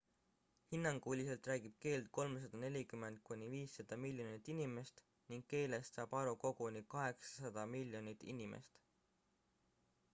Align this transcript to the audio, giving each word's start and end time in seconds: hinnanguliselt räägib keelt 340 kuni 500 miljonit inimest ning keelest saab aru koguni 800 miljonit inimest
hinnanguliselt 0.69 1.47
räägib 1.49 1.73
keelt 1.83 2.07
340 2.17 3.19
kuni 3.27 3.49
500 3.49 3.97
miljonit 4.05 4.49
inimest 4.53 5.03
ning 5.33 5.43
keelest 5.53 5.99
saab 5.99 6.15
aru 6.21 6.33
koguni 6.45 6.81
800 6.95 7.67
miljonit 7.75 8.25
inimest 8.33 8.81